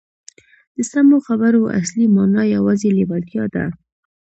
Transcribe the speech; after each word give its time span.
د 0.75 0.77
سمو 0.91 1.17
خبرو 1.27 1.61
اصلي 1.79 2.05
مانا 2.15 2.43
یوازې 2.55 2.89
لېوالتیا 2.97 3.43
ده 3.53 3.65